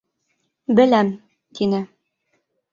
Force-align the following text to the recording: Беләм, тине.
Беләм, 0.79 1.13
тине. 1.61 1.85